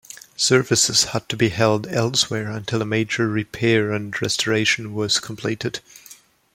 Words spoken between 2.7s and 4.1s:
a major repair